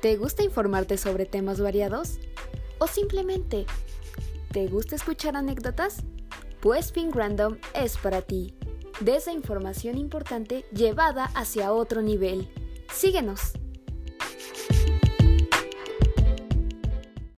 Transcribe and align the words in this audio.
¿Te 0.00 0.16
gusta 0.16 0.42
informarte 0.42 0.98
sobre 0.98 1.26
temas 1.26 1.60
variados? 1.60 2.18
¿O 2.78 2.86
simplemente 2.86 3.66
te 4.52 4.66
gusta 4.68 4.94
escuchar 4.96 5.36
anécdotas? 5.36 6.02
Pues 6.60 6.92
Pink 6.92 7.14
Random 7.14 7.56
es 7.74 7.96
para 7.96 8.22
ti. 8.22 8.54
De 9.00 9.16
información 9.32 9.98
importante 9.98 10.64
llevada 10.72 11.24
hacia 11.34 11.72
otro 11.72 12.02
nivel. 12.02 12.48
Síguenos. 12.92 13.52